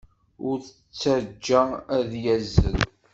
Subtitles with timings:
[0.47, 1.61] Ur t-ttajja
[1.97, 2.79] ad yazzel.